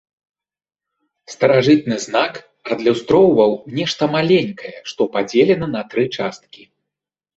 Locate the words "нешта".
3.81-4.03